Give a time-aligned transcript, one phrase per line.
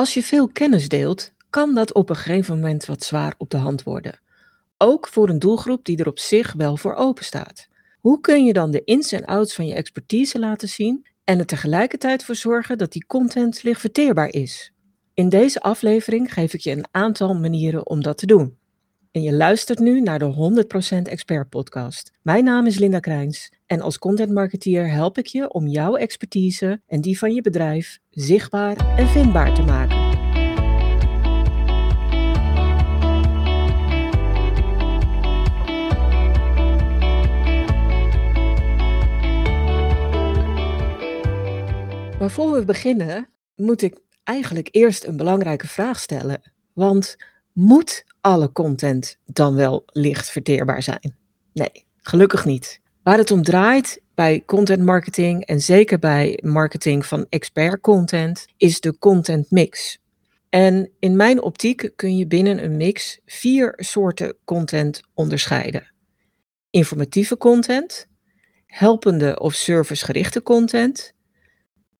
[0.00, 3.56] Als je veel kennis deelt, kan dat op een gegeven moment wat zwaar op de
[3.56, 4.20] hand worden.
[4.78, 7.68] Ook voor een doelgroep die er op zich wel voor open staat.
[7.98, 11.46] Hoe kun je dan de ins en outs van je expertise laten zien en er
[11.46, 14.72] tegelijkertijd voor zorgen dat die content licht verteerbaar is?
[15.14, 18.58] In deze aflevering geef ik je een aantal manieren om dat te doen.
[19.10, 20.64] En je luistert nu naar de
[20.98, 22.12] 100% Expert Podcast.
[22.22, 26.82] Mijn naam is Linda Krijns en als content marketeer help ik je om jouw expertise
[26.86, 29.98] en die van je bedrijf zichtbaar en vindbaar te maken.
[42.18, 46.52] Maar voor we beginnen, moet ik eigenlijk eerst een belangrijke vraag stellen.
[46.72, 47.16] Want
[47.52, 51.16] moet alle content dan wel licht verteerbaar zijn?
[51.52, 52.80] Nee, gelukkig niet.
[53.02, 58.80] Waar het om draait bij content marketing en zeker bij marketing van expert content is
[58.80, 59.98] de content mix.
[60.48, 65.92] En in mijn optiek kun je binnen een mix vier soorten content onderscheiden.
[66.70, 68.06] Informatieve content,
[68.66, 71.12] helpende of servicegerichte content,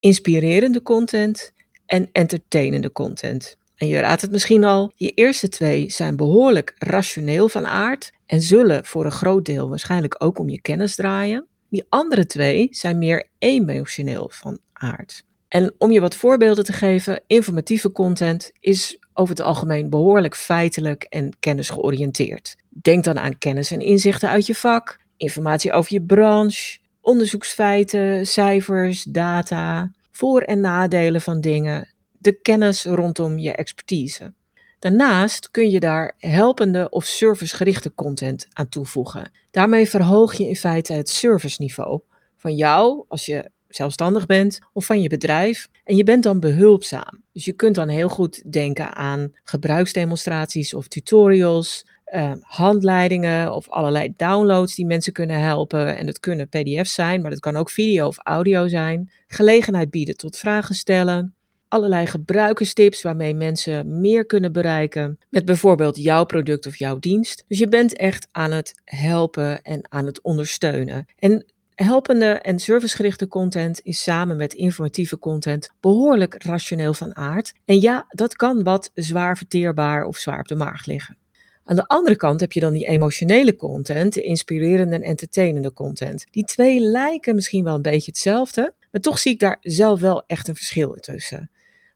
[0.00, 1.52] inspirerende content
[1.86, 3.56] en entertainende content.
[3.80, 8.42] En je raadt het misschien al, je eerste twee zijn behoorlijk rationeel van aard en
[8.42, 11.46] zullen voor een groot deel waarschijnlijk ook om je kennis draaien.
[11.68, 15.24] Die andere twee zijn meer emotioneel van aard.
[15.48, 21.02] En om je wat voorbeelden te geven, informatieve content is over het algemeen behoorlijk feitelijk
[21.02, 22.56] en kennisgeoriënteerd.
[22.68, 29.02] Denk dan aan kennis en inzichten uit je vak, informatie over je branche, onderzoeksfeiten, cijfers,
[29.02, 31.88] data, voor- en nadelen van dingen,
[32.20, 34.32] de kennis rondom je expertise.
[34.78, 39.30] Daarnaast kun je daar helpende of servicegerichte content aan toevoegen.
[39.50, 42.00] Daarmee verhoog je in feite het serviceniveau
[42.36, 45.68] van jou als je zelfstandig bent of van je bedrijf.
[45.84, 47.22] En je bent dan behulpzaam.
[47.32, 54.12] Dus je kunt dan heel goed denken aan gebruiksdemonstraties of tutorials, uh, handleidingen of allerlei
[54.16, 55.96] downloads die mensen kunnen helpen.
[55.96, 59.10] En dat kunnen PDF's zijn, maar dat kan ook video of audio zijn.
[59.26, 61.34] Gelegenheid bieden tot vragen stellen.
[61.70, 67.44] Allerlei gebruikerstips waarmee mensen meer kunnen bereiken met bijvoorbeeld jouw product of jouw dienst.
[67.48, 71.06] Dus je bent echt aan het helpen en aan het ondersteunen.
[71.18, 71.44] En
[71.74, 77.52] helpende en servicegerichte content is samen met informatieve content behoorlijk rationeel van aard.
[77.64, 81.16] En ja, dat kan wat zwaar verteerbaar of zwaar op de maag liggen.
[81.64, 86.26] Aan de andere kant heb je dan die emotionele content, de inspirerende en entertainende content.
[86.30, 90.22] Die twee lijken misschien wel een beetje hetzelfde, maar toch zie ik daar zelf wel
[90.26, 91.50] echt een verschil tussen.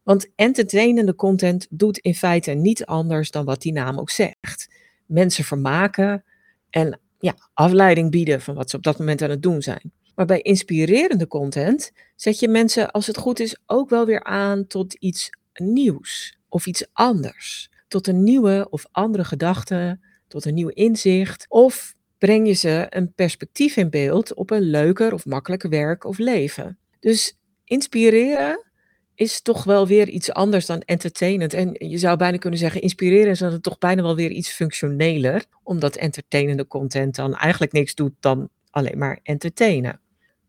[0.05, 4.69] Want entertainende content doet in feite niet anders dan wat die naam ook zegt.
[5.05, 6.23] Mensen vermaken
[6.69, 9.91] en ja, afleiding bieden van wat ze op dat moment aan het doen zijn.
[10.15, 14.67] Maar bij inspirerende content zet je mensen, als het goed is, ook wel weer aan
[14.67, 20.69] tot iets nieuws of iets anders tot een nieuwe of andere gedachte, tot een nieuw
[20.69, 21.45] inzicht.
[21.49, 26.17] Of breng je ze een perspectief in beeld op een leuker of makkelijker werk of
[26.17, 26.77] leven.
[26.99, 28.65] Dus inspireren
[29.15, 31.53] is toch wel weer iets anders dan entertainend.
[31.53, 35.45] En je zou bijna kunnen zeggen, inspireren is dan toch bijna wel weer iets functioneler,
[35.63, 39.99] omdat entertainende content dan eigenlijk niks doet dan alleen maar entertainen.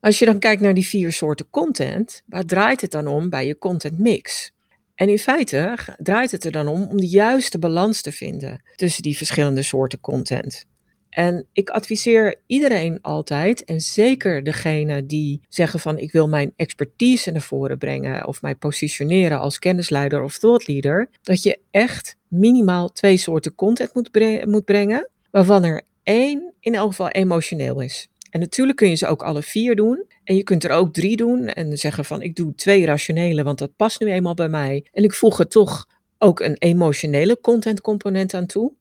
[0.00, 3.47] Als je dan kijkt naar die vier soorten content, waar draait het dan om bij
[3.47, 4.53] je content mix?
[4.94, 9.03] En in feite draait het er dan om om de juiste balans te vinden tussen
[9.03, 10.66] die verschillende soorten content.
[11.16, 17.31] En ik adviseer iedereen altijd, en zeker degene die zeggen van ik wil mijn expertise
[17.31, 22.93] naar voren brengen of mij positioneren als kennisleider of thought leader, dat je echt minimaal
[22.93, 28.09] twee soorten content moet, moet brengen, waarvan er één in elk geval emotioneel is.
[28.31, 30.05] En natuurlijk kun je ze ook alle vier doen.
[30.25, 33.59] En je kunt er ook drie doen en zeggen van ik doe twee rationele, want
[33.59, 34.87] dat past nu eenmaal bij mij.
[34.93, 35.87] En ik voeg er toch
[36.19, 38.72] ook een emotionele content component aan toe.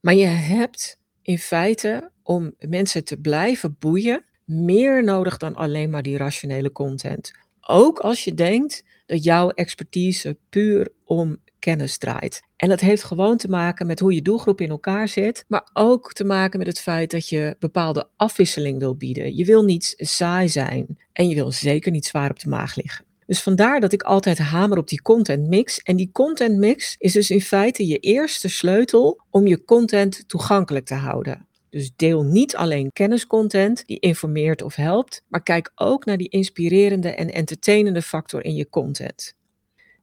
[0.00, 6.02] Maar je hebt in feite om mensen te blijven boeien meer nodig dan alleen maar
[6.02, 7.32] die rationele content.
[7.60, 12.42] Ook als je denkt dat jouw expertise puur om kennis draait.
[12.56, 16.12] En dat heeft gewoon te maken met hoe je doelgroep in elkaar zit, maar ook
[16.12, 19.36] te maken met het feit dat je bepaalde afwisseling wil bieden.
[19.36, 23.04] Je wil niet saai zijn en je wil zeker niet zwaar op de maag liggen.
[23.26, 25.78] Dus vandaar dat ik altijd hamer op die content mix.
[25.82, 30.86] En die content mix is dus in feite je eerste sleutel om je content toegankelijk
[30.86, 31.46] te houden.
[31.70, 37.08] Dus deel niet alleen kenniscontent die informeert of helpt, maar kijk ook naar die inspirerende
[37.08, 39.34] en entertainende factor in je content.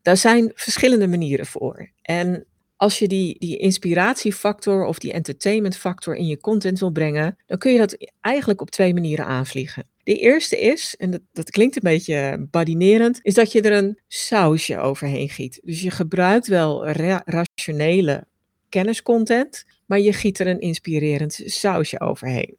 [0.01, 1.91] Daar zijn verschillende manieren voor.
[2.01, 2.45] En
[2.81, 7.71] als je die, die inspiratiefactor of die entertainmentfactor in je content wil brengen, dan kun
[7.71, 9.87] je dat eigenlijk op twee manieren aanvliegen.
[10.03, 13.99] De eerste is, en dat, dat klinkt een beetje badinerend, is dat je er een
[14.07, 15.59] sausje overheen giet.
[15.63, 16.87] Dus je gebruikt wel
[17.25, 18.27] rationele
[18.69, 22.57] kenniscontent, maar je giet er een inspirerend sausje overheen.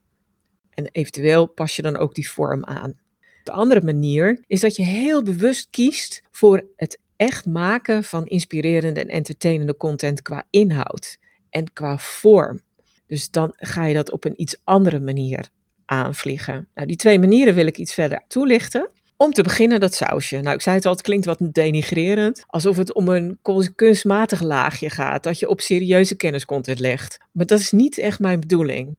[0.70, 3.00] En eventueel pas je dan ook die vorm aan.
[3.44, 9.00] De andere manier is dat je heel bewust kiest voor het echt maken van inspirerende
[9.00, 11.18] en entertainende content qua inhoud
[11.50, 12.60] en qua vorm.
[13.06, 15.48] Dus dan ga je dat op een iets andere manier
[15.84, 16.68] aanvliegen.
[16.74, 18.90] Nou, die twee manieren wil ik iets verder toelichten.
[19.16, 20.40] Om te beginnen dat sausje.
[20.40, 22.44] Nou, ik zei het al, het klinkt wat denigrerend.
[22.46, 23.38] Alsof het om een
[23.74, 25.22] kunstmatig laagje gaat.
[25.22, 27.18] Dat je op serieuze kenniscontent legt.
[27.32, 28.96] Maar dat is niet echt mijn bedoeling.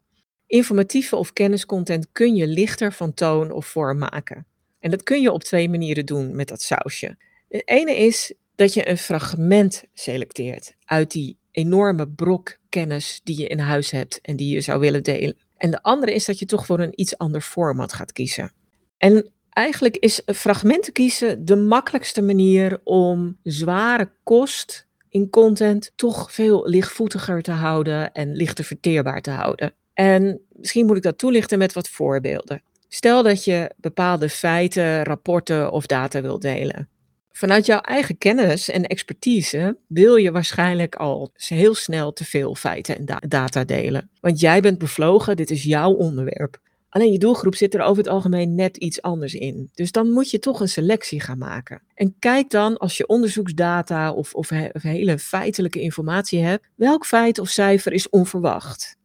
[0.48, 4.45] Informatieve of kenniscontent kun je lichter van toon of vorm maken.
[4.80, 7.18] En dat kun je op twee manieren doen met dat sausje.
[7.53, 13.47] De ene is dat je een fragment selecteert uit die enorme brok kennis die je
[13.47, 15.38] in huis hebt en die je zou willen delen.
[15.57, 18.51] En de andere is dat je toch voor een iets ander format gaat kiezen.
[18.97, 26.67] En eigenlijk is fragmenten kiezen de makkelijkste manier om zware kost in content toch veel
[26.67, 29.73] lichtvoetiger te houden en lichter verteerbaar te houden.
[29.94, 32.61] En misschien moet ik dat toelichten met wat voorbeelden.
[32.88, 36.88] Stel dat je bepaalde feiten, rapporten of data wilt delen.
[37.35, 42.97] Vanuit jouw eigen kennis en expertise wil je waarschijnlijk al heel snel te veel feiten
[42.97, 44.09] en data delen.
[44.19, 46.62] Want jij bent bevlogen, dit is jouw onderwerp.
[46.89, 49.69] Alleen je doelgroep zit er over het algemeen net iets anders in.
[49.74, 51.81] Dus dan moet je toch een selectie gaan maken.
[51.94, 57.50] En kijk dan, als je onderzoeksdata of, of, hele feitelijke informatie hebt, welk feit of
[57.50, 58.97] cijfer is onverwacht?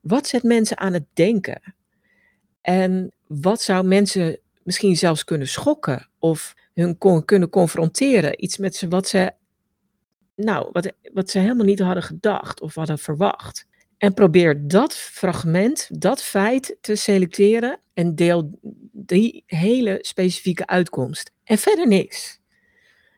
[0.00, 1.74] Wat zet mensen aan het denken?
[2.60, 8.44] En wat zou mensen misschien zelfs kunnen schokken of hun kunnen confronteren?
[8.44, 9.32] Iets met ze wat ze,
[10.36, 13.66] nou, wat, wat ze helemaal niet hadden gedacht of hadden verwacht.
[13.98, 18.58] En probeer dat fragment, dat feit te selecteren en deel
[18.92, 21.30] die hele specifieke uitkomst.
[21.44, 22.40] En verder niks.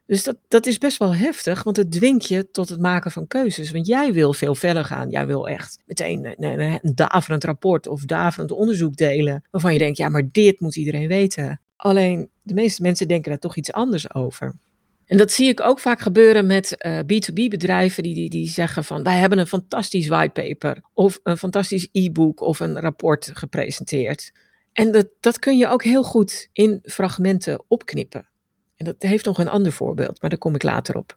[0.06, 3.26] Dus dat, dat is best wel heftig, want het dwingt je tot het maken van
[3.26, 3.70] keuzes.
[3.70, 5.10] Want jij wil veel verder gaan.
[5.10, 9.44] Jij wil echt meteen een, een, een daverend rapport of daverend onderzoek delen.
[9.50, 11.60] Waarvan je denkt, ja, maar dit moet iedereen weten.
[11.82, 14.54] Alleen de meeste mensen denken daar toch iets anders over.
[15.06, 19.02] En dat zie ik ook vaak gebeuren met eh, B2B-bedrijven die, die, die zeggen van
[19.02, 24.32] wij hebben een fantastisch whitepaper of een fantastisch e-book of een rapport gepresenteerd.
[24.72, 28.28] En dat, dat kun je ook heel goed in fragmenten opknippen.
[28.76, 31.16] En dat heeft nog een ander voorbeeld, maar daar kom ik later op.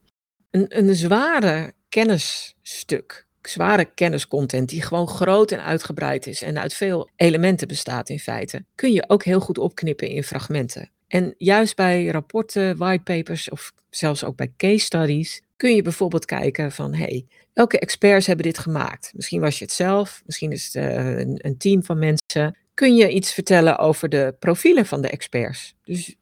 [0.50, 7.10] Een, een zware kennisstuk, zware kenniscontent die gewoon groot en uitgebreid is en uit veel
[7.16, 10.90] elementen bestaat in feite, kun je ook heel goed opknippen in fragmenten.
[11.08, 16.72] En juist bij rapporten, whitepapers of zelfs ook bij case studies kun je bijvoorbeeld kijken
[16.72, 19.12] van hey, welke experts hebben dit gemaakt?
[19.16, 22.58] Misschien was je het zelf, misschien is het een, een team van mensen.
[22.74, 25.76] Kun je iets vertellen over de profielen van de experts?
[25.84, 26.16] Dus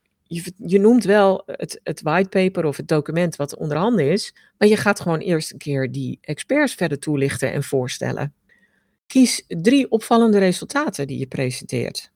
[0.58, 4.78] je, noemt wel het, het whitepaper of het document wat onder handen is, maar je
[4.78, 8.34] gaat gewoon eerst een keer die experts verder toelichten en voorstellen.
[9.08, 12.12] Kies drie opvallende resultaten die je presenteert.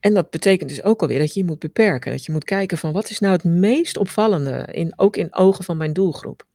[0.00, 2.10] En dat betekent dus ook alweer dat je je moet beperken.
[2.10, 5.64] Dat je moet kijken van wat is nou het meest opvallende, in, ook in ogen
[5.64, 6.46] van mijn doelgroep.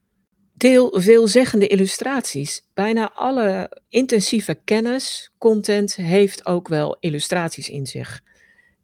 [0.53, 2.67] Deel veelzeggende illustraties.
[2.73, 8.21] Bijna alle intensieve kennis, content heeft ook wel illustraties in zich.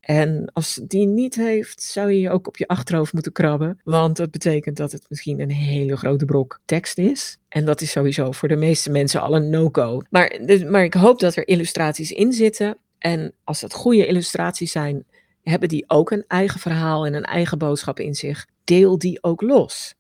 [0.08, 3.80] En als die niet heeft, zou je je ook op je achterhoofd moeten krabben.
[3.84, 7.38] Want dat betekent dat het misschien een hele grote brok tekst is.
[7.50, 10.02] En dat is sowieso voor de meeste mensen al een no-go.
[10.10, 12.78] Maar, dus, maar ik hoop dat er illustraties in zitten.
[12.98, 15.06] En als het goede illustraties zijn,
[15.44, 18.48] hebben die ook een eigen verhaal en een eigen boodschap in zich.
[18.64, 19.96] Deel die ook los.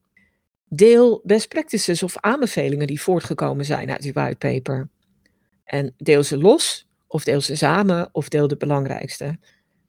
[0.69, 4.89] Deel best practices of aanbevelingen die voortgekomen zijn uit die whitepaper.
[5.63, 9.37] En deel ze los, of deel ze samen, of deel de belangrijkste.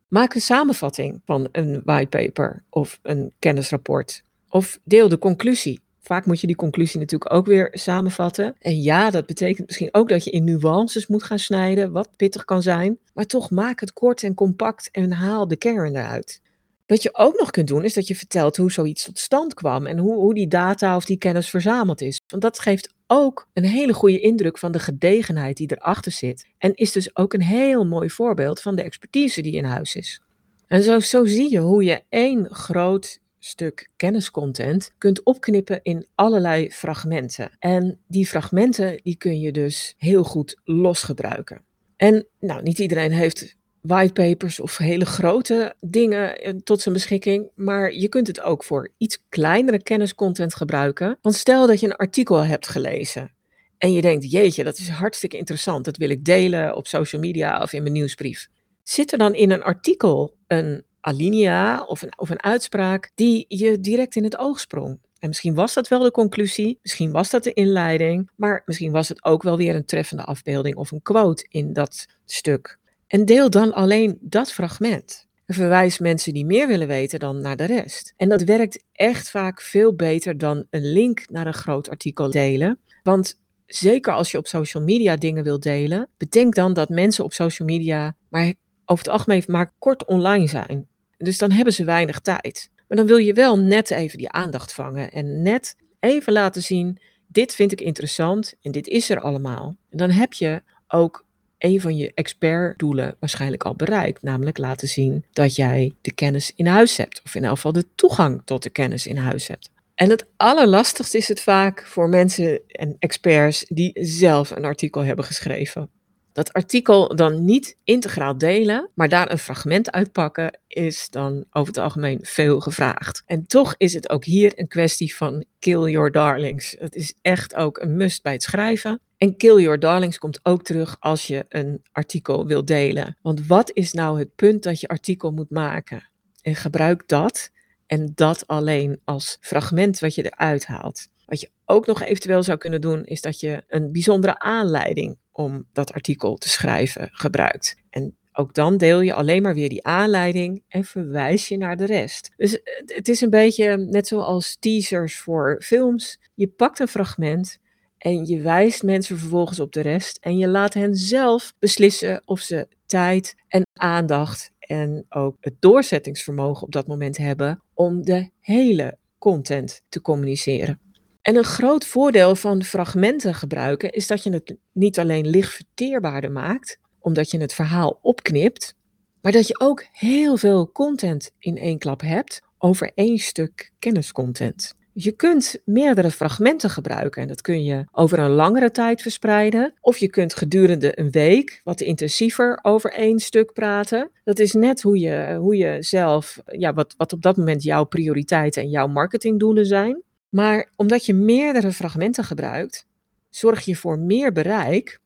[0.08, 4.22] Maak een samenvatting van een whitepaper of een kennisrapport.
[4.48, 5.80] Of deel de conclusie.
[6.00, 8.54] Vaak moet je die conclusie natuurlijk ook weer samenvatten.
[8.58, 12.44] En ja, dat betekent misschien ook dat je in nuances moet gaan snijden, wat pittig
[12.44, 12.98] kan zijn.
[13.14, 16.40] Maar toch maak het kort en compact en haal de kern eruit.
[16.88, 19.86] Wat je ook nog kunt doen, is dat je vertelt hoe zoiets tot stand kwam
[19.86, 22.20] en hoe, hoe die data of die kennis verzameld is.
[22.26, 26.46] Want dat geeft ook een hele goede indruk van de gedegenheid die erachter zit.
[26.58, 30.20] En is dus ook een heel mooi voorbeeld van de expertise die in huis is.
[30.66, 36.70] En zo, zo zie je hoe je één groot stuk kenniscontent kunt opknippen in allerlei
[36.70, 37.50] fragmenten.
[37.58, 41.64] En die fragmenten die kun je dus heel goed losgebruiken.
[41.96, 43.56] En nou, niet iedereen heeft
[43.88, 48.90] whitepapers of hele grote dingen eh, tot zijn beschikking, maar je kunt het ook voor
[48.96, 51.18] iets kleinere kenniscontent gebruiken.
[51.22, 53.32] Want stel dat je een artikel hebt gelezen
[53.78, 57.62] en je denkt, jeetje, dat is hartstikke interessant, dat wil ik delen op social media
[57.62, 58.48] of in mijn nieuwsbrief.
[58.82, 63.80] Zit er dan in een artikel een alinea of een, of een uitspraak die je
[63.80, 64.98] direct in het oog sprong?
[65.18, 69.08] En misschien was dat wel de conclusie, misschien was dat de inleiding, maar misschien was
[69.08, 72.77] het ook wel weer een treffende afbeelding of een quote in dat stuk.
[73.08, 75.26] En deel dan alleen dat fragment.
[75.46, 78.12] En verwijs mensen die meer willen weten dan naar de rest.
[78.16, 82.78] En dat werkt echt vaak veel beter dan een link naar een groot artikel delen.
[83.02, 87.32] Want zeker als je op social media dingen wilt delen, bedenk dan dat mensen op
[87.32, 90.88] social media maar over het algemeen maar kort online zijn.
[91.16, 92.70] Dus dan hebben ze weinig tijd.
[92.88, 96.98] Maar dan wil je wel net even die aandacht vangen en net even laten zien,
[97.26, 99.76] dit vind ik interessant en dit is er allemaal.
[99.90, 101.26] En dan heb je ook
[101.58, 106.66] een van je expertdoelen waarschijnlijk al bereikt, namelijk laten zien dat jij de kennis in
[106.66, 109.70] huis hebt, of in elk geval de toegang tot de kennis in huis hebt.
[109.94, 115.24] En het allerlastigste is het vaak voor mensen en experts die zelf een artikel hebben
[115.24, 115.90] geschreven.
[116.38, 121.82] Dat artikel dan niet integraal delen, maar daar een fragment uitpakken, is dan over het
[121.82, 123.22] algemeen veel gevraagd.
[123.26, 126.76] En toch is het ook hier een kwestie van kill your darlings.
[126.78, 129.00] Het is echt ook een must bij het schrijven.
[129.16, 133.16] En kill your darlings komt ook terug als je een artikel wil delen.
[133.22, 136.08] Want wat is nou het punt dat je artikel moet maken?
[136.42, 137.50] En gebruik dat
[137.86, 141.08] en dat alleen als fragment wat je eruit haalt.
[141.28, 145.66] Wat je ook nog eventueel zou kunnen doen, is dat je een bijzondere aanleiding om
[145.72, 147.76] dat artikel te schrijven gebruikt.
[147.90, 151.84] En ook dan deel je alleen maar weer die aanleiding en verwijs je naar de
[151.84, 152.30] rest.
[152.36, 156.18] Dus het is een beetje net zoals teasers voor films.
[156.34, 157.58] Je pakt een fragment
[157.98, 162.40] en je wijst mensen vervolgens op de rest en je laat hen zelf beslissen of
[162.40, 168.98] ze tijd en aandacht en ook het doorzettingsvermogen op dat moment hebben om de hele
[169.18, 170.87] content te communiceren.
[171.22, 176.32] En een groot voordeel van fragmenten gebruiken is dat je het niet alleen licht verteerbaarder
[176.32, 178.74] maakt, omdat je het verhaal opknipt,
[179.22, 184.76] maar dat je ook heel veel content in één klap hebt over één stuk kenniscontent.
[184.92, 189.74] Je kunt meerdere fragmenten gebruiken en dat kun je over een langere tijd verspreiden.
[189.80, 194.10] Of je kunt gedurende een week wat intensiever over één stuk praten.
[194.24, 197.84] Dat is net hoe je, hoe je zelf, ja, wat, wat op dat moment jouw
[197.84, 200.02] prioriteiten en jouw marketingdoelen zijn.
[200.28, 202.86] Maar omdat je meerdere fragmenten gebruikt,
[203.30, 205.00] zorg je voor meer bereik.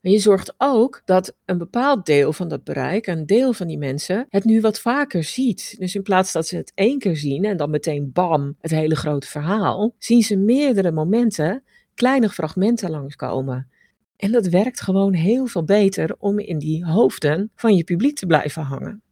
[0.00, 3.78] En je zorgt ook dat een bepaald deel van dat bereik, een deel van die
[3.78, 5.76] mensen, het nu wat vaker ziet.
[5.78, 8.96] Dus in plaats dat ze het één keer zien en dan meteen bam, het hele
[8.96, 11.62] grote verhaal, zien ze meerdere momenten
[11.94, 13.68] kleine fragmenten langskomen.
[14.16, 18.26] En dat werkt gewoon heel veel beter om in die hoofden van je publiek te
[18.26, 19.02] blijven hangen.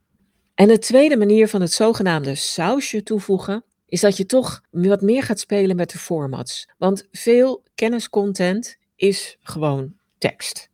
[0.54, 5.23] En de tweede manier van het zogenaamde sausje toevoegen is dat je toch wat meer
[5.23, 6.68] gaat spelen met de formats.
[6.78, 10.68] Want veel kenniscontent is gewoon tekst.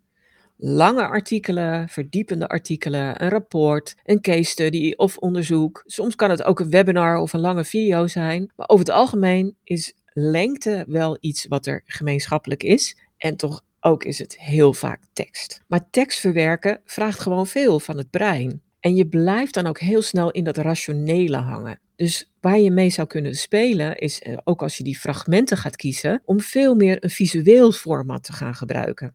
[0.56, 5.82] Lange artikelen, verdiepende artikelen, een rapport, een case study of onderzoek.
[5.86, 8.52] Soms kan het ook een webinar of een lange video zijn.
[8.56, 12.96] Maar over het algemeen is lengte wel iets wat er gemeenschappelijk is.
[13.16, 15.62] En toch ook is het heel vaak tekst.
[15.66, 18.62] Maar tekst verwerken vraagt gewoon veel van het brein.
[18.80, 21.80] En je blijft dan ook heel snel in dat rationele hangen.
[21.96, 25.76] Dus waar je mee zou kunnen spelen is, eh, ook als je die fragmenten gaat
[25.76, 29.14] kiezen, om veel meer een visueel format te gaan gebruiken.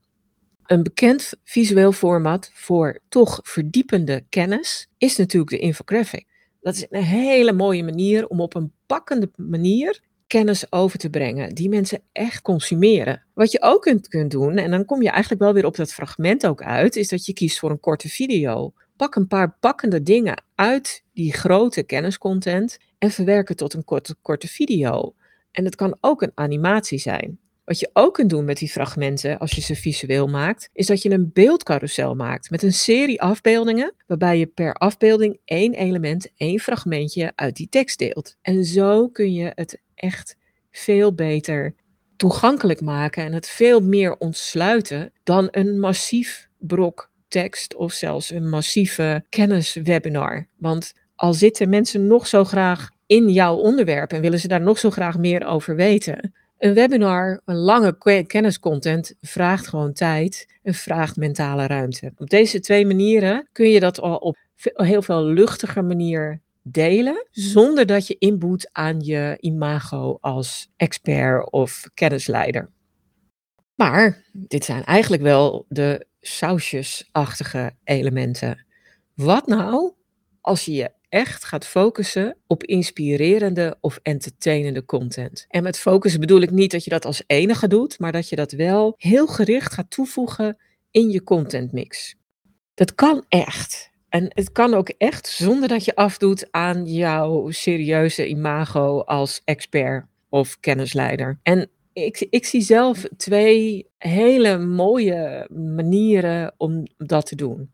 [0.65, 6.25] Een bekend visueel format voor toch verdiepende kennis is natuurlijk de infographic.
[6.61, 11.55] Dat is een hele mooie manier om op een pakkende manier kennis over te brengen
[11.55, 13.23] die mensen echt consumeren.
[13.33, 15.93] Wat je ook kunt, kunt doen, en dan kom je eigenlijk wel weer op dat
[15.93, 18.73] fragment ook uit, is dat je kiest voor een korte video.
[19.01, 24.15] Pak een paar pakkende dingen uit die grote kenniscontent en verwerk het tot een korte,
[24.21, 25.15] korte video.
[25.51, 27.39] En het kan ook een animatie zijn.
[27.65, 31.01] Wat je ook kunt doen met die fragmenten, als je ze visueel maakt, is dat
[31.01, 36.59] je een beeldcarousel maakt met een serie afbeeldingen, waarbij je per afbeelding één element, één
[36.59, 38.37] fragmentje uit die tekst deelt.
[38.41, 40.35] En zo kun je het echt
[40.71, 41.75] veel beter
[42.15, 48.49] toegankelijk maken en het veel meer ontsluiten dan een massief brok tekst of zelfs een
[48.49, 50.47] massieve kenniswebinar.
[50.57, 54.79] Want al zitten mensen nog zo graag in jouw onderwerp en willen ze daar nog
[54.79, 56.33] zo graag meer over weten.
[56.57, 62.11] Een webinar, een lange kenniscontent, vraagt gewoon tijd en vraagt mentale ruimte.
[62.17, 67.85] Op deze twee manieren kun je dat al op heel veel luchtiger manier delen, zonder
[67.85, 72.69] dat je inboet aan je imago als expert of kennisleider.
[73.75, 78.65] Maar dit zijn eigenlijk wel de sausjesachtige elementen.
[79.15, 79.93] Wat nou
[80.41, 85.45] als je je echt gaat focussen op inspirerende of entertainende content?
[85.49, 88.35] En met focussen bedoel ik niet dat je dat als enige doet, maar dat je
[88.35, 90.57] dat wel heel gericht gaat toevoegen
[90.91, 92.15] in je contentmix.
[92.73, 93.89] Dat kan echt.
[94.09, 100.05] En het kan ook echt zonder dat je afdoet aan jouw serieuze imago als expert
[100.29, 101.39] of kennisleider.
[101.43, 107.71] En ik, ik zie zelf twee hele mooie manieren om dat te doen.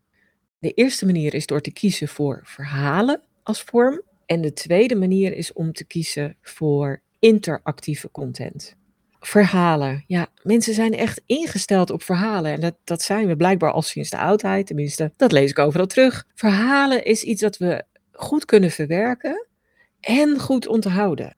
[0.60, 4.02] De eerste manier is door te kiezen voor verhalen als vorm.
[4.26, 8.76] En de tweede manier is om te kiezen voor interactieve content.
[9.20, 10.04] Verhalen.
[10.08, 12.52] Ja, mensen zijn echt ingesteld op verhalen.
[12.52, 14.68] En dat, dat zijn we blijkbaar al sinds de oudheid.
[14.68, 16.26] Tenminste, dat lees ik overal terug.
[16.36, 19.48] Verhalen is iets dat we goed kunnen verwerken
[20.00, 21.36] en goed onthouden.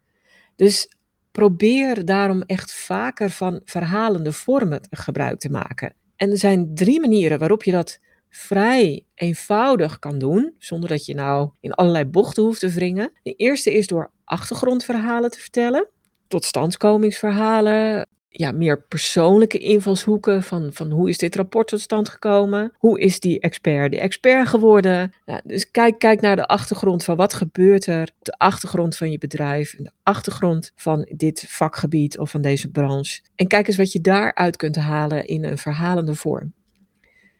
[0.55, 0.87] Dus
[1.31, 5.93] probeer daarom echt vaker van verhalende vormen gebruik te maken.
[6.15, 11.13] En er zijn drie manieren waarop je dat vrij eenvoudig kan doen, zonder dat je
[11.13, 13.11] nou in allerlei bochten hoeft te wringen.
[13.23, 15.87] De eerste is door achtergrondverhalen te vertellen,
[16.27, 22.73] totstandkomingsverhalen, ja, meer persoonlijke invalshoeken van, van hoe is dit rapport tot stand gekomen?
[22.77, 25.13] Hoe is die expert de expert geworden?
[25.43, 29.75] dus kijk, kijk naar de achtergrond van wat gebeurt er, de achtergrond van je bedrijf,
[29.77, 33.21] de achtergrond van dit vakgebied of van deze branche.
[33.35, 36.53] En kijk eens wat je daaruit kunt halen in een verhalende vorm.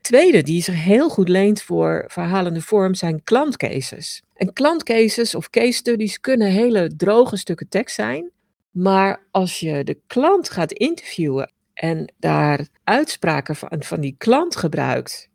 [0.02, 4.24] Tweede, die zich heel goed leent voor verhalende vorm, zijn klantcases.
[4.34, 8.32] En klantcases of case studies kunnen hele droge stukken tekst zijn,
[8.80, 15.30] maar als je de klant gaat interviewen en daar uitspraken van, van die klant gebruikt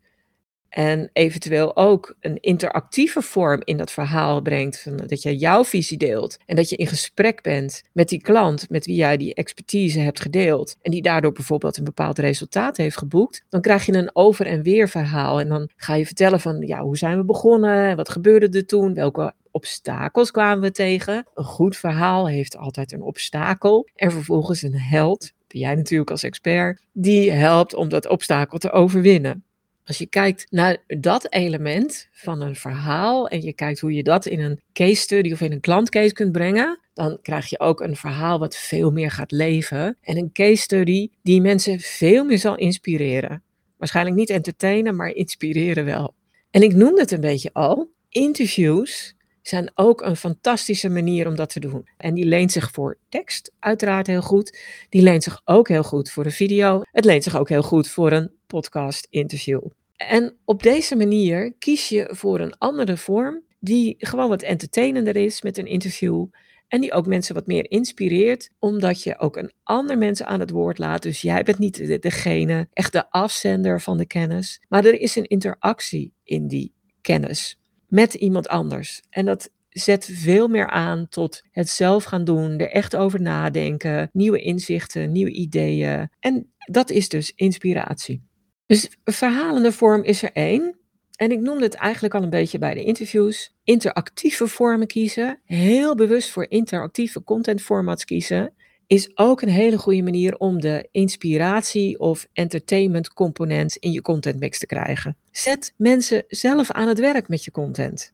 [0.69, 5.97] en eventueel ook een interactieve vorm in dat verhaal brengt, van dat je jouw visie
[5.97, 9.99] deelt en dat je in gesprek bent met die klant met wie jij die expertise
[9.99, 14.15] hebt gedeeld en die daardoor bijvoorbeeld een bepaald resultaat heeft geboekt, dan krijg je een
[14.15, 15.39] over en weer verhaal.
[15.39, 18.93] En dan ga je vertellen van ja, hoe zijn we begonnen, wat gebeurde er toen,
[18.93, 21.27] welke obstakels kwamen we tegen.
[21.33, 26.81] Een goed verhaal heeft altijd een obstakel en vervolgens een held, jij natuurlijk als expert,
[26.93, 29.43] die helpt om dat obstakel te overwinnen.
[29.85, 34.25] Als je kijkt naar dat element van een verhaal en je kijkt hoe je dat
[34.25, 37.95] in een case study of in een klantcase kunt brengen, dan krijg je ook een
[37.95, 42.55] verhaal wat veel meer gaat leven en een case study die mensen veel meer zal
[42.55, 43.43] inspireren.
[43.77, 46.13] Waarschijnlijk niet entertainen, maar inspireren wel.
[46.51, 49.15] En ik noemde het een beetje al, interviews
[49.47, 51.87] zijn ook een fantastische manier om dat te doen.
[51.97, 54.59] En die leent zich voor tekst uiteraard heel goed.
[54.89, 56.81] Die leent zich ook heel goed voor een video.
[56.91, 59.61] Het leent zich ook heel goed voor een podcast interview.
[59.95, 65.41] En op deze manier kies je voor een andere vorm die gewoon wat entertainender is
[65.41, 66.25] met een interview.
[66.67, 70.49] En die ook mensen wat meer inspireert, omdat je ook een ander mensen aan het
[70.49, 71.01] woord laat.
[71.01, 74.61] Dus jij bent niet degene, echt de afzender van de kennis.
[74.67, 77.57] Maar er is een interactie in die kennis
[77.95, 79.01] met iemand anders.
[79.09, 84.09] En dat zet veel meer aan tot het zelf gaan doen, er echt over nadenken,
[84.13, 86.09] nieuwe inzichten, nieuwe ideeën.
[86.19, 88.21] En dat is dus inspiratie.
[88.65, 90.79] Dus verhalende vorm is er één.
[91.15, 93.53] En ik noemde het eigenlijk al een beetje bij de interviews.
[93.63, 98.53] Interactieve vormen kiezen, heel bewust voor interactieve contentformats kiezen,
[98.87, 104.39] is ook een hele goede manier om de inspiratie of entertainment component in je content
[104.39, 105.17] mix te krijgen.
[105.31, 108.13] Zet mensen zelf aan het werk met je content.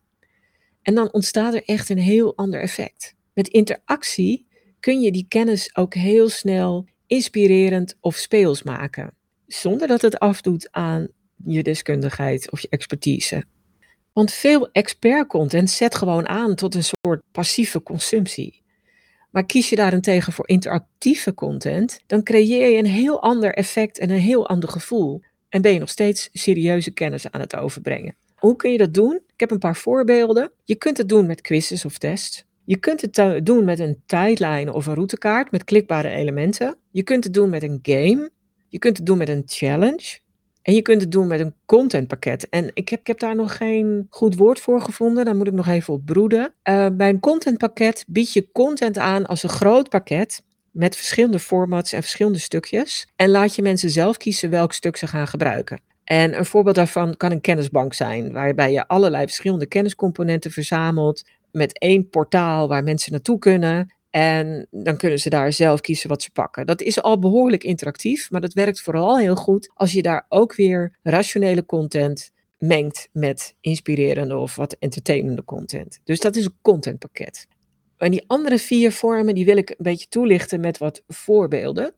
[0.82, 3.14] En dan ontstaat er echt een heel ander effect.
[3.34, 4.46] Met interactie
[4.80, 9.14] kun je die kennis ook heel snel inspirerend of speels maken,
[9.46, 11.08] zonder dat het afdoet aan
[11.44, 13.44] je deskundigheid of je expertise.
[14.12, 18.61] Want veel expert content zet gewoon aan tot een soort passieve consumptie.
[19.32, 24.10] Maar kies je daarentegen voor interactieve content, dan creëer je een heel ander effect en
[24.10, 25.20] een heel ander gevoel.
[25.48, 28.16] En ben je nog steeds serieuze kennis aan het overbrengen.
[28.36, 29.14] Hoe kun je dat doen?
[29.14, 30.52] Ik heb een paar voorbeelden.
[30.64, 32.44] Je kunt het doen met quizzes of tests.
[32.64, 36.76] Je kunt het doen met een tijdlijn of een routekaart met klikbare elementen.
[36.90, 38.30] Je kunt het doen met een game.
[38.68, 40.18] Je kunt het doen met een challenge.
[40.62, 42.48] En je kunt het doen met een contentpakket.
[42.48, 45.24] En ik heb, ik heb daar nog geen goed woord voor gevonden.
[45.24, 46.54] Daar moet ik nog even op broeden.
[46.68, 50.42] Uh, bij een contentpakket bied je content aan als een groot pakket.
[50.70, 53.08] Met verschillende formats en verschillende stukjes.
[53.16, 55.80] En laat je mensen zelf kiezen welk stuk ze gaan gebruiken.
[56.04, 61.22] En een voorbeeld daarvan kan een kennisbank zijn, waarbij je allerlei verschillende kenniscomponenten verzamelt
[61.52, 63.94] met één portaal waar mensen naartoe kunnen.
[64.12, 66.66] En dan kunnen ze daar zelf kiezen wat ze pakken.
[66.66, 70.54] Dat is al behoorlijk interactief, maar dat werkt vooral heel goed als je daar ook
[70.54, 76.00] weer rationele content mengt met inspirerende of wat entertainende content.
[76.04, 77.46] Dus dat is een contentpakket.
[77.96, 81.94] En die andere vier vormen, die wil ik een beetje toelichten met wat voorbeelden.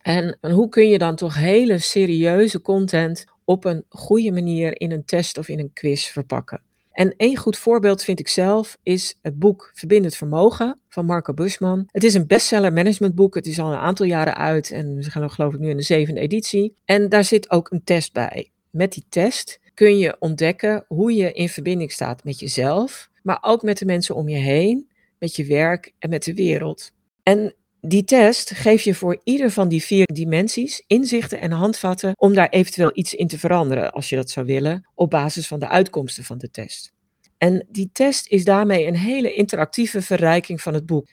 [0.00, 4.92] En, en hoe kun je dan toch hele serieuze content op een goede manier in
[4.92, 6.62] een test of in een quiz verpakken.
[6.92, 11.88] En één goed voorbeeld vind ik zelf is het boek Verbindend Vermogen van Marco Busman.
[11.90, 13.34] Het is een bestseller managementboek.
[13.34, 15.82] Het is al een aantal jaren uit en we gaan geloof ik nu in de
[15.82, 16.76] zevende editie.
[16.84, 18.50] En daar zit ook een test bij.
[18.70, 23.62] Met die test kun je ontdekken hoe je in verbinding staat met jezelf, maar ook
[23.62, 26.90] met de mensen om je heen, met je werk en met de wereld.
[27.22, 27.54] En
[27.86, 32.48] die test geeft je voor ieder van die vier dimensies inzichten en handvatten om daar
[32.48, 36.24] eventueel iets in te veranderen, als je dat zou willen, op basis van de uitkomsten
[36.24, 36.92] van de test.
[37.38, 41.08] En die test is daarmee een hele interactieve verrijking van het boek.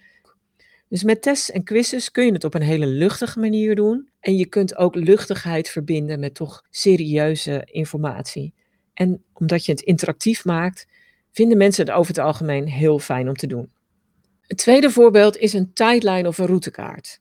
[0.90, 4.10] Dus met tests en quizzes kun je het op een hele luchtige manier doen.
[4.20, 8.54] En je kunt ook luchtigheid verbinden met toch serieuze informatie.
[8.94, 10.88] En omdat je het interactief maakt,
[11.32, 13.72] vinden mensen het over het algemeen heel fijn om te doen.
[14.50, 17.20] Het tweede voorbeeld is een tijdlijn of een routekaart.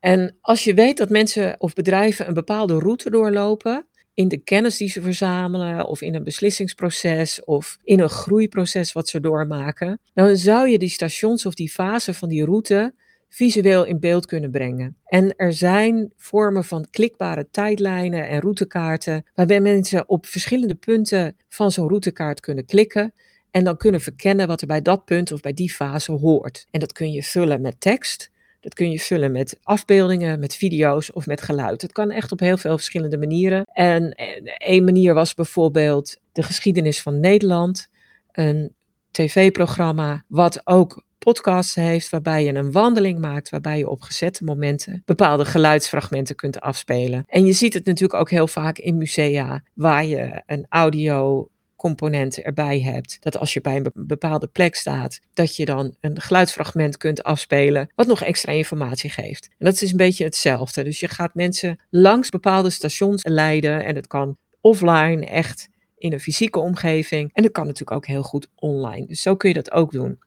[0.00, 4.76] En als je weet dat mensen of bedrijven een bepaalde route doorlopen, in de kennis
[4.76, 10.36] die ze verzamelen, of in een beslissingsproces, of in een groeiproces wat ze doormaken, dan
[10.36, 12.94] zou je die stations of die fase van die route
[13.28, 14.96] visueel in beeld kunnen brengen.
[15.04, 21.70] En er zijn vormen van klikbare tijdlijnen en routekaarten, waarbij mensen op verschillende punten van
[21.70, 23.12] zo'n routekaart kunnen klikken
[23.50, 26.66] en dan kunnen verkennen wat er bij dat punt of bij die fase hoort.
[26.70, 28.30] En dat kun je vullen met tekst.
[28.60, 31.82] Dat kun je vullen met afbeeldingen, met video's of met geluid.
[31.82, 33.64] Het kan echt op heel veel verschillende manieren.
[33.72, 34.12] En
[34.58, 37.88] één manier was bijvoorbeeld de geschiedenis van Nederland.
[38.32, 38.74] Een
[39.10, 45.02] tv-programma wat ook podcasts heeft, waarbij je een wandeling maakt, waarbij je op gezette momenten
[45.04, 47.24] bepaalde geluidsfragmenten kunt afspelen.
[47.26, 52.44] En je ziet het natuurlijk ook heel vaak in musea, waar je een audio componenten
[52.44, 53.16] erbij hebt.
[53.20, 57.92] Dat als je bij een bepaalde plek staat, dat je dan een geluidsfragment kunt afspelen,
[57.94, 59.48] wat nog extra informatie geeft.
[59.58, 60.84] En dat is een beetje hetzelfde.
[60.84, 66.20] Dus je gaat mensen langs bepaalde stations leiden en het kan offline echt in een
[66.20, 67.30] fysieke omgeving.
[67.32, 69.06] En dat kan natuurlijk ook heel goed online.
[69.06, 70.18] Dus zo kun je dat ook doen.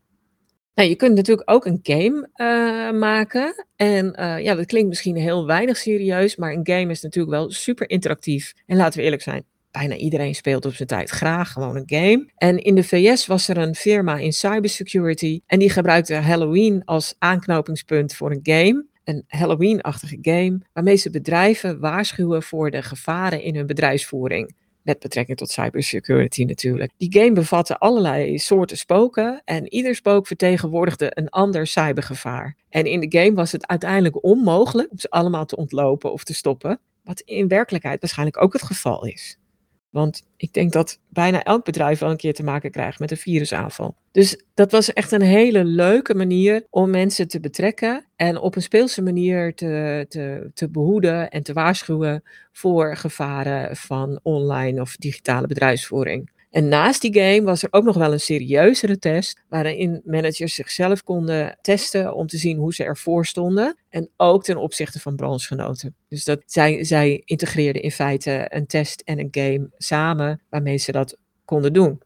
[0.75, 3.65] Nou, je kunt natuurlijk ook een game uh, maken.
[3.75, 7.51] En uh, ja, dat klinkt misschien heel weinig serieus, maar een game is natuurlijk wel
[7.51, 8.53] super interactief.
[8.65, 12.29] En laten we eerlijk zijn, bijna iedereen speelt op zijn tijd graag gewoon een game.
[12.35, 17.15] En in de VS was er een firma in cybersecurity en die gebruikte Halloween als
[17.17, 18.85] aanknopingspunt voor een game.
[19.03, 24.55] Een Halloween-achtige game waarmee ze bedrijven waarschuwen voor de gevaren in hun bedrijfsvoering.
[24.81, 26.91] Met betrekking tot cybersecurity natuurlijk.
[26.97, 32.55] Die game bevatte allerlei soorten spoken en ieder spook vertegenwoordigde een ander cybergevaar.
[32.69, 36.33] En in de game was het uiteindelijk onmogelijk om ze allemaal te ontlopen of te
[36.33, 36.79] stoppen.
[37.03, 39.37] Wat in werkelijkheid waarschijnlijk ook het geval is.
[39.91, 43.17] Want ik denk dat bijna elk bedrijf wel een keer te maken krijgt met een
[43.17, 43.95] virusaanval.
[44.11, 48.61] Dus dat was echt een hele leuke manier om mensen te betrekken en op een
[48.61, 55.47] speelse manier te, te, te behoeden en te waarschuwen voor gevaren van online of digitale
[55.47, 56.29] bedrijfsvoering.
[56.51, 61.03] En naast die game was er ook nog wel een serieuzere test, waarin managers zichzelf
[61.03, 63.75] konden testen om te zien hoe ze ervoor stonden.
[63.89, 65.95] En ook ten opzichte van branchegenoten.
[66.07, 70.91] Dus dat zij, zij integreerden in feite een test en een game samen, waarmee ze
[70.91, 72.01] dat konden doen.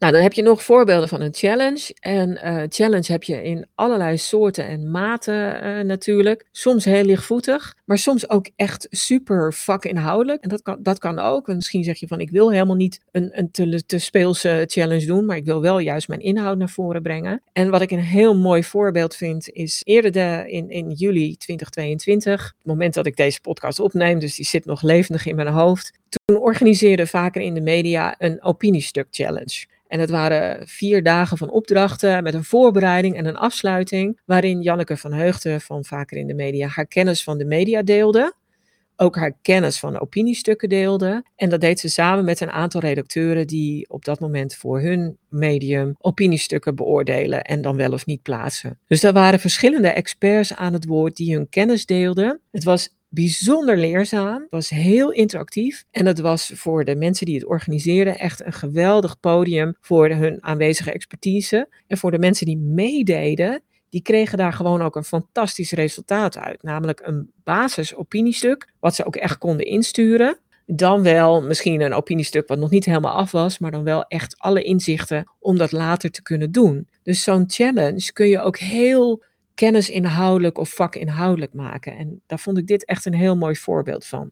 [0.00, 1.94] Nou, dan heb je nog voorbeelden van een challenge.
[2.00, 6.46] En uh, challenge heb je in allerlei soorten en maten uh, natuurlijk.
[6.52, 10.42] Soms heel lichtvoetig, maar soms ook echt super vakinhoudelijk.
[10.42, 11.48] En dat kan, dat kan ook.
[11.48, 15.06] En misschien zeg je van, ik wil helemaal niet een, een te, te speelse challenge
[15.06, 17.42] doen, maar ik wil wel juist mijn inhoud naar voren brengen.
[17.52, 22.54] En wat ik een heel mooi voorbeeld vind, is eerder de, in, in juli 2022,
[22.58, 25.98] het moment dat ik deze podcast opneem, dus die zit nog levendig in mijn hoofd.
[26.08, 29.69] Toen organiseerde vaker in de media een opiniestuk challenge.
[29.90, 34.96] En het waren vier dagen van opdrachten met een voorbereiding en een afsluiting, waarin Janneke
[34.96, 38.34] van Heugden van Vaker in de Media haar kennis van de media deelde,
[38.96, 41.24] ook haar kennis van opiniestukken deelde.
[41.36, 45.16] En dat deed ze samen met een aantal redacteuren die op dat moment voor hun
[45.28, 48.78] medium opiniestukken beoordelen en dan wel of niet plaatsen.
[48.86, 52.40] Dus daar waren verschillende experts aan het woord die hun kennis deelden.
[52.50, 57.46] Het was bijzonder leerzaam, was heel interactief en het was voor de mensen die het
[57.46, 61.68] organiseerden echt een geweldig podium voor hun aanwezige expertise.
[61.86, 66.62] En voor de mensen die meededen, die kregen daar gewoon ook een fantastisch resultaat uit.
[66.62, 70.38] Namelijk een basisopiniestuk, wat ze ook echt konden insturen.
[70.66, 74.34] Dan wel misschien een opiniestuk wat nog niet helemaal af was, maar dan wel echt
[74.38, 76.88] alle inzichten om dat later te kunnen doen.
[77.02, 79.22] Dus zo'n challenge kun je ook heel
[79.60, 81.96] kennisinhoudelijk of vakinhoudelijk maken.
[81.96, 84.30] En daar vond ik dit echt een heel mooi voorbeeld van.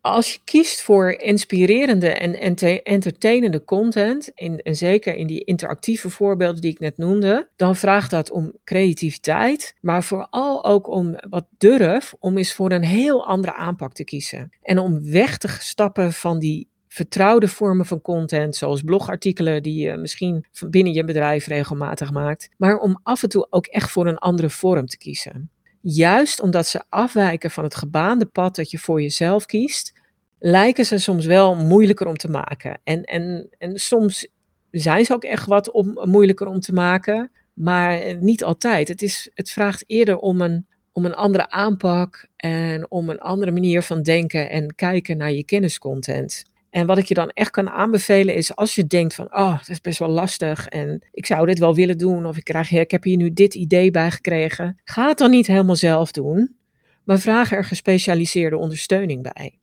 [0.00, 6.60] als je kiest voor inspirerende en entertainende content, in, en zeker in die interactieve voorbeelden
[6.60, 12.14] die ik net noemde, dan vraagt dat om creativiteit, maar vooral ook om wat durf
[12.18, 14.50] om eens voor een heel andere aanpak te kiezen.
[14.62, 19.96] En om weg te stappen van die vertrouwde vormen van content, zoals blogartikelen die je
[19.96, 24.18] misschien binnen je bedrijf regelmatig maakt, maar om af en toe ook echt voor een
[24.18, 25.50] andere vorm te kiezen.
[25.80, 29.92] Juist omdat ze afwijken van het gebaande pad dat je voor jezelf kiest,
[30.38, 32.80] lijken ze soms wel moeilijker om te maken.
[32.84, 34.28] En, en, en soms
[34.70, 38.88] zijn ze ook echt wat om, moeilijker om te maken, maar niet altijd.
[38.88, 43.50] Het, is, het vraagt eerder om een, om een andere aanpak en om een andere
[43.50, 46.49] manier van denken en kijken naar je kenniscontent.
[46.70, 49.68] En wat ik je dan echt kan aanbevelen is als je denkt van, oh, dat
[49.68, 52.90] is best wel lastig en ik zou dit wel willen doen of ik, krijg, ik
[52.90, 54.78] heb hier nu dit idee bij gekregen.
[54.84, 56.56] Ga het dan niet helemaal zelf doen,
[57.04, 59.58] maar vraag er gespecialiseerde ondersteuning bij.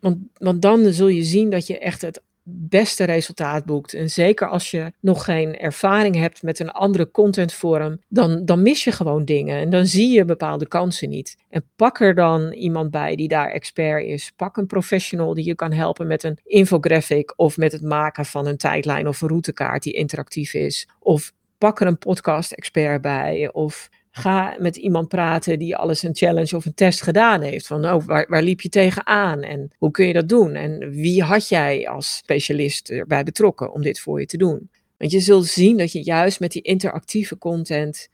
[0.00, 3.94] Want, want dan zul je zien dat je echt het beste resultaat boekt.
[3.94, 8.84] En zeker als je nog geen ervaring hebt met een andere contentvorm, dan, dan mis
[8.84, 11.36] je gewoon dingen en dan zie je bepaalde kansen niet.
[11.48, 14.32] En pak er dan iemand bij die daar expert is.
[14.36, 18.46] Pak een professional die je kan helpen met een infographic of met het maken van
[18.46, 20.88] een tijdlijn of een routekaart die interactief is.
[20.98, 23.52] Of pak er een podcast-expert bij.
[23.52, 27.66] Of Ga met iemand praten die alles een challenge of een test gedaan heeft.
[27.66, 30.54] Van oh, waar, waar liep je tegenaan en hoe kun je dat doen?
[30.54, 34.70] En wie had jij als specialist erbij betrokken om dit voor je te doen?
[34.98, 38.08] Want je zult zien dat je juist met die interactieve content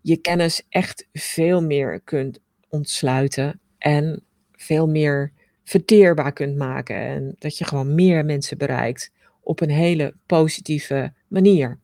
[0.00, 2.38] je kennis echt veel meer kunt
[2.68, 5.32] ontsluiten en veel meer
[5.64, 6.96] verteerbaar kunt maken.
[6.96, 11.78] En dat je gewoon meer mensen bereikt op een hele positieve manier.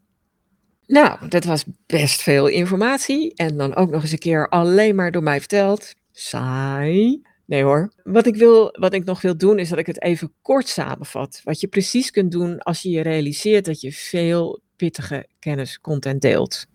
[0.92, 3.34] Nou, dat was best veel informatie.
[3.34, 5.94] En dan ook nog eens een keer alleen maar door mij verteld.
[6.10, 7.22] Saai.
[7.46, 7.92] Nee hoor.
[8.02, 11.40] Wat ik, wil, wat ik nog wil doen is dat ik het even kort samenvat.
[11.44, 16.66] Wat je precies kunt doen als je je realiseert dat je veel pittige kenniscontent deelt.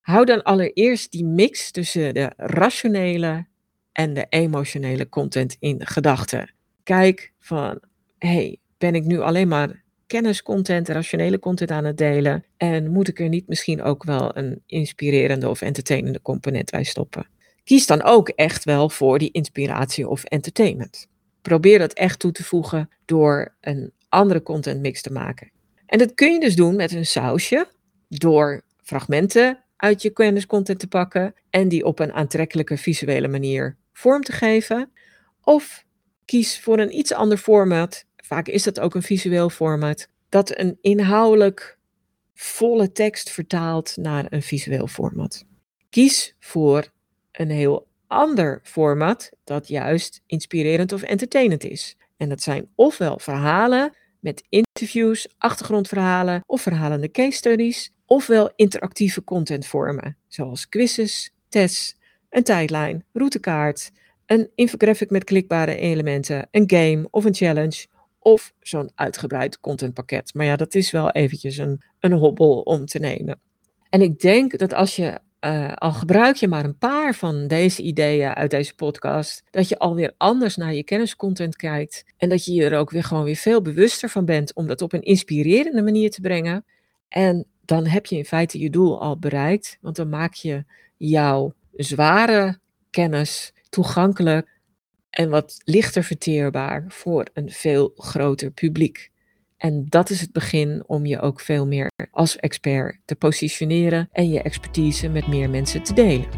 [0.00, 3.46] Hou dan allereerst die mix tussen de rationele
[3.92, 6.54] en de emotionele content in gedachten.
[6.82, 7.80] Kijk van,
[8.18, 9.83] hey, ben ik nu alleen maar
[10.14, 12.44] kenniscontent, rationele content aan het delen?
[12.56, 17.26] En moet ik er niet misschien ook wel een inspirerende of entertainende component bij stoppen?
[17.64, 21.06] Kies dan ook echt wel voor die inspiratie of entertainment.
[21.42, 25.50] Probeer dat echt toe te voegen door een andere contentmix te maken.
[25.86, 27.66] En dat kun je dus doen met een sausje,
[28.08, 34.22] door fragmenten uit je kenniscontent te pakken en die op een aantrekkelijke visuele manier vorm
[34.22, 34.90] te geven.
[35.42, 35.84] Of
[36.24, 40.78] kies voor een iets ander format vaak is dat ook een visueel format, dat een
[40.80, 41.78] inhoudelijk
[42.34, 45.44] volle tekst vertaalt naar een visueel format.
[45.90, 46.90] Kies voor
[47.32, 51.96] een heel ander format dat juist inspirerend of entertainend is.
[52.16, 60.16] En dat zijn ofwel verhalen met interviews, achtergrondverhalen of verhalende case studies, ofwel interactieve contentvormen,
[60.28, 61.96] zoals quizzes, tests,
[62.30, 63.90] een tijdlijn, routekaart,
[64.26, 67.86] een infographic met klikbare elementen, een game of een challenge,
[68.24, 70.34] of zo'n uitgebreid contentpakket.
[70.34, 73.40] Maar ja, dat is wel eventjes een, een hobbel om te nemen.
[73.90, 77.82] En ik denk dat als je, uh, al gebruik je maar een paar van deze
[77.82, 82.04] ideeën uit deze podcast, dat je alweer anders naar je kenniscontent kijkt.
[82.16, 84.82] En dat je je er ook weer gewoon weer veel bewuster van bent om dat
[84.82, 86.64] op een inspirerende manier te brengen.
[87.08, 90.64] En dan heb je in feite je doel al bereikt, want dan maak je
[90.96, 92.58] jouw zware
[92.90, 94.53] kennis toegankelijk
[95.14, 99.10] en wat lichter verteerbaar voor een veel groter publiek.
[99.56, 104.30] En dat is het begin om je ook veel meer als expert te positioneren en
[104.30, 106.28] je expertise met meer mensen te delen.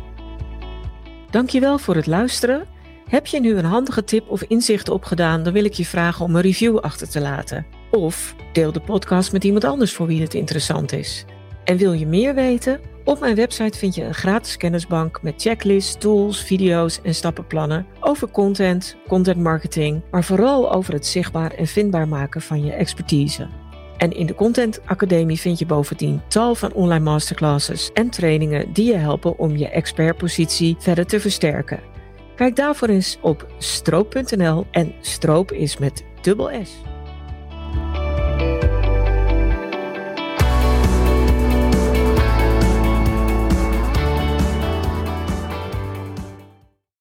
[1.31, 2.67] Dankjewel voor het luisteren.
[3.09, 6.37] Heb je nu een handige tip of inzicht opgedaan, dan wil ik je vragen om
[6.37, 7.67] een review achter te laten.
[7.91, 11.25] Of deel de podcast met iemand anders voor wie het interessant is.
[11.67, 12.81] En wil je meer weten?
[13.05, 18.31] Op mijn website vind je een gratis kennisbank met checklists, tools, video's en stappenplannen over
[18.31, 23.49] content, content marketing, maar vooral over het zichtbaar en vindbaar maken van je expertise.
[23.97, 28.87] En in de Content Academie vind je bovendien tal van online masterclasses en trainingen die
[28.87, 31.81] je helpen om je expertpositie verder te versterken.
[32.37, 36.96] Kijk daarvoor eens op stroop.nl en stroop is met dubbel S.